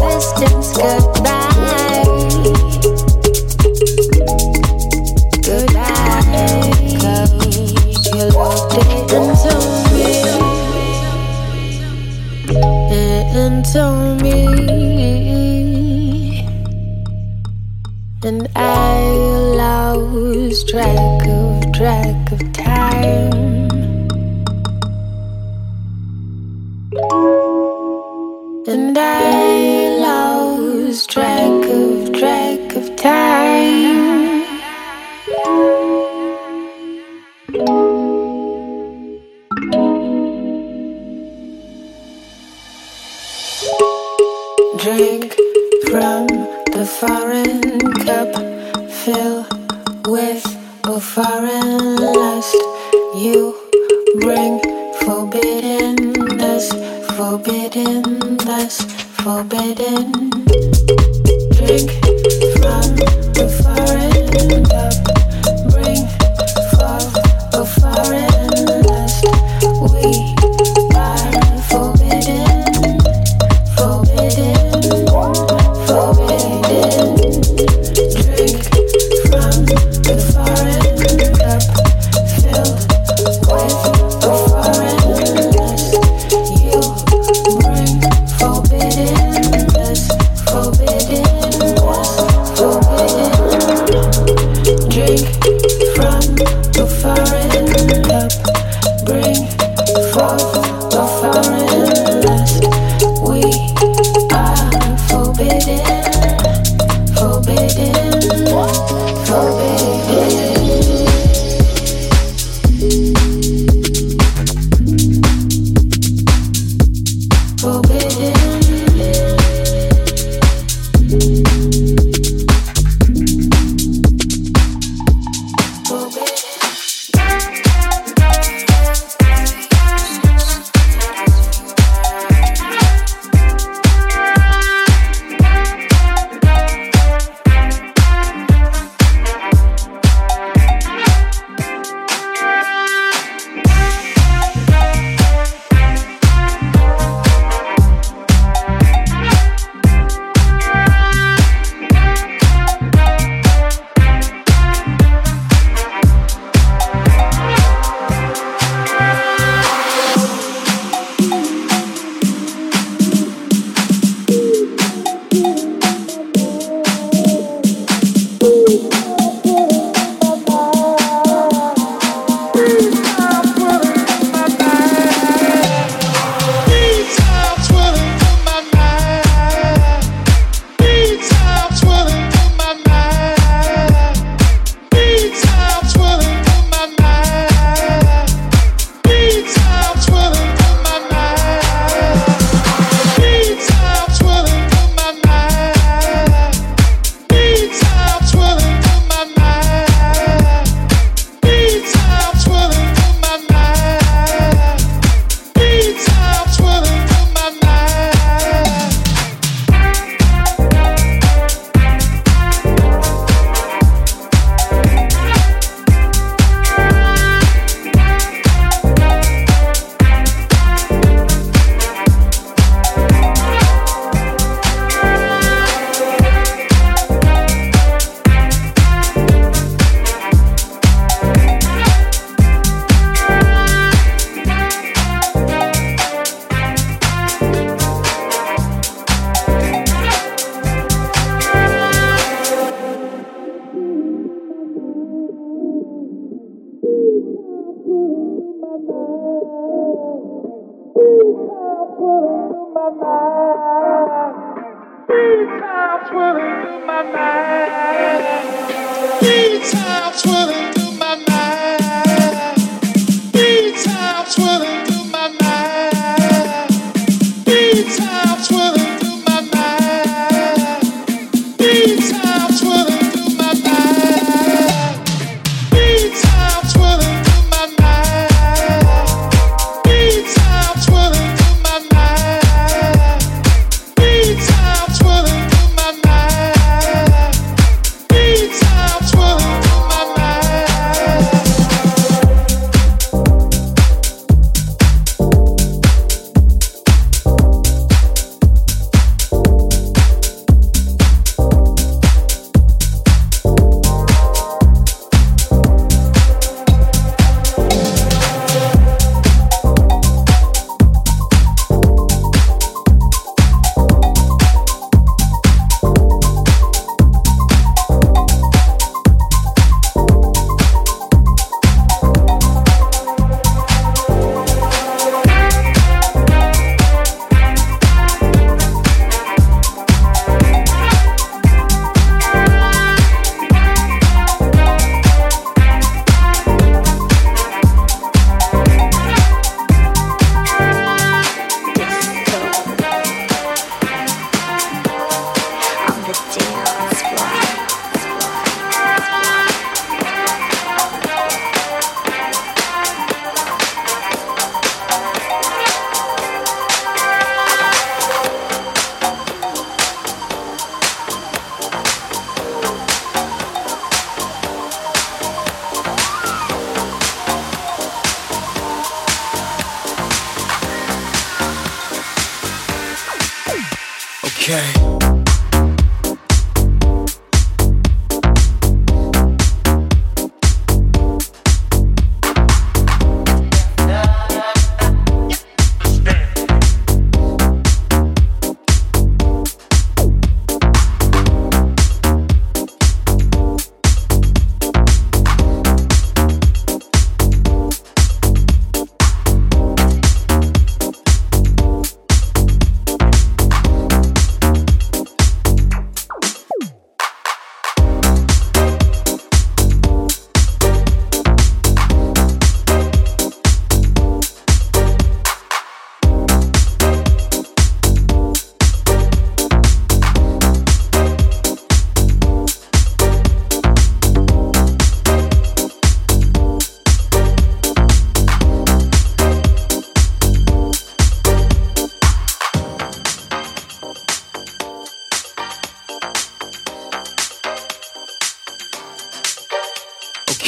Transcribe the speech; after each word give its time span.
resistance 0.00 0.76
goodbye. 0.76 1.23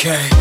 Okay. 0.07 0.36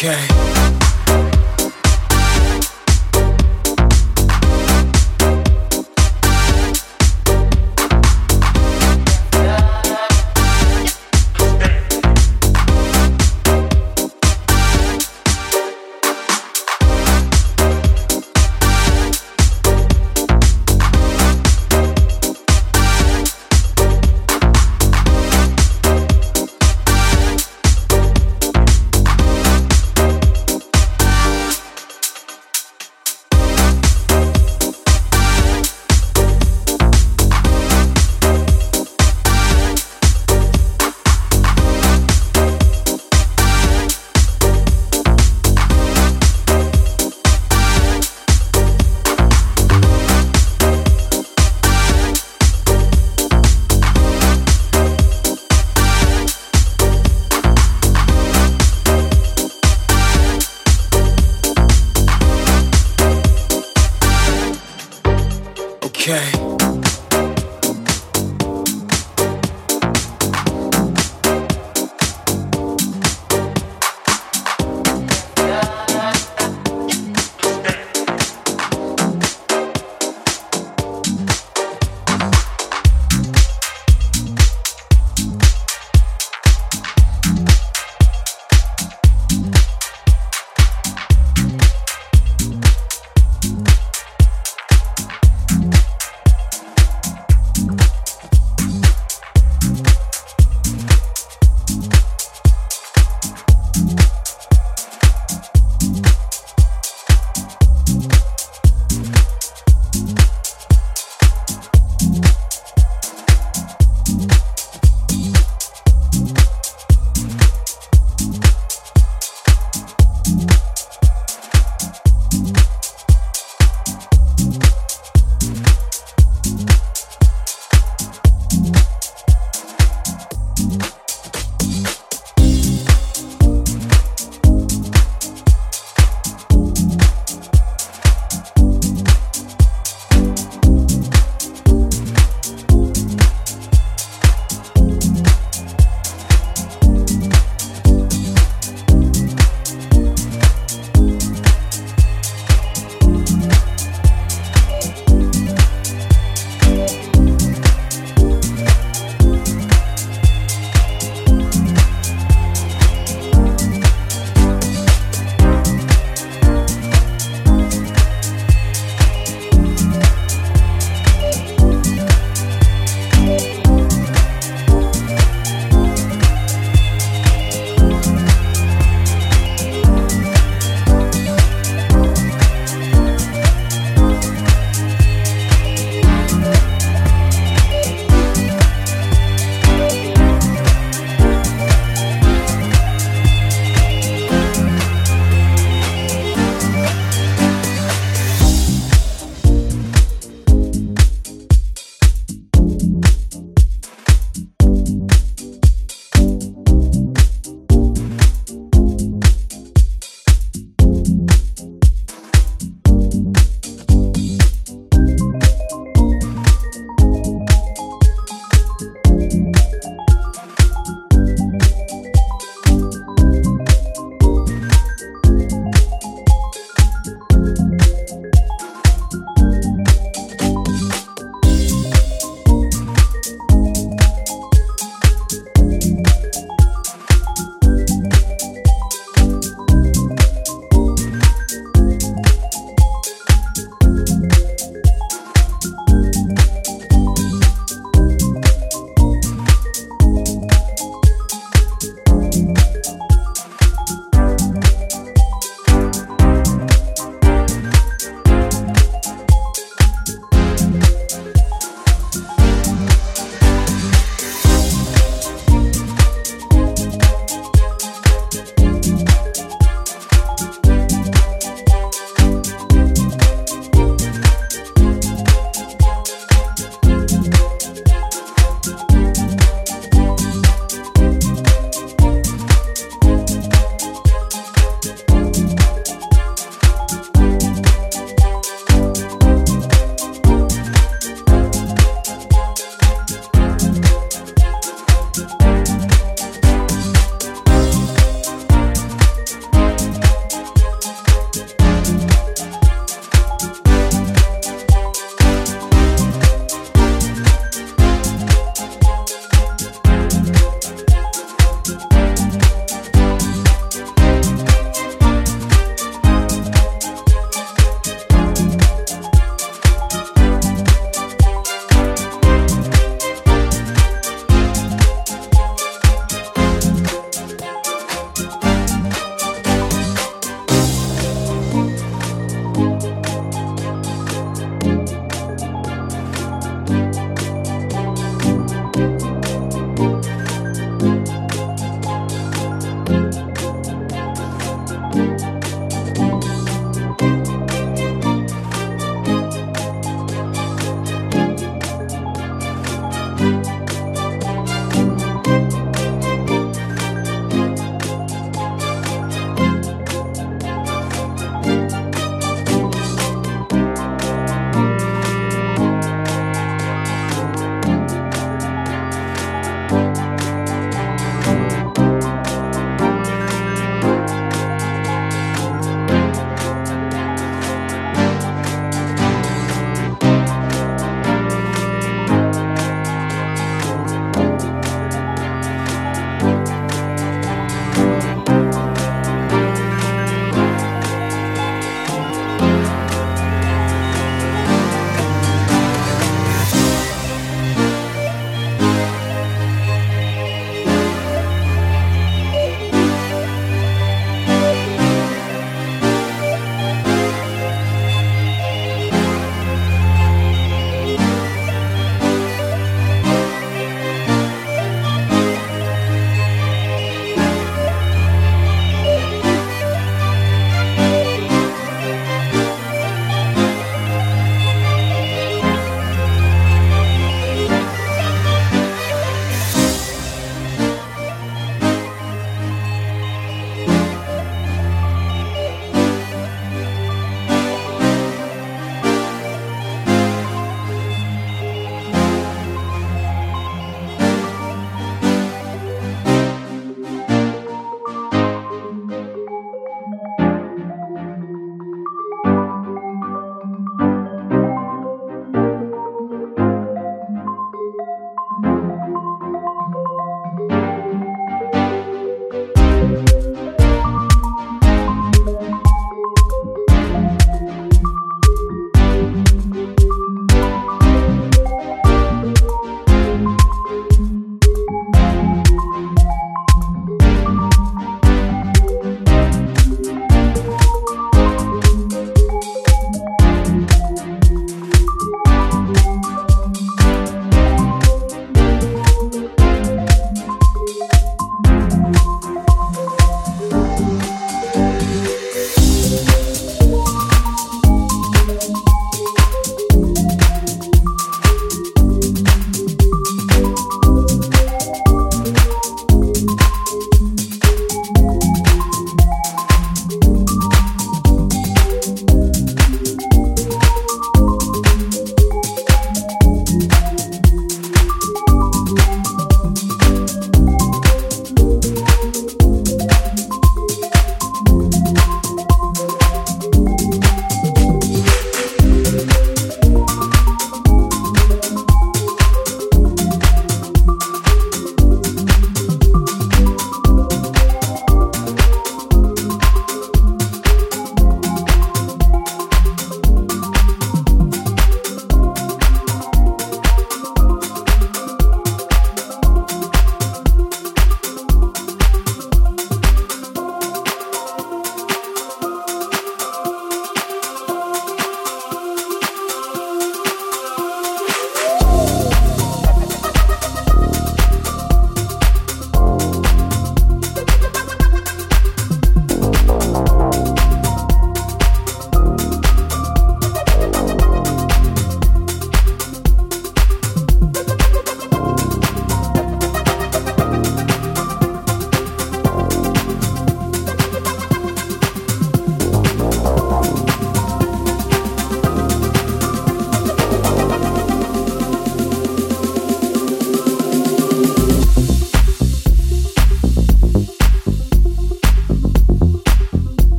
Okay. 0.00 0.57